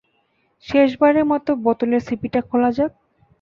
[0.65, 2.91] শেষবারের মতো বোতলের ছিপিটা খোলা যাক?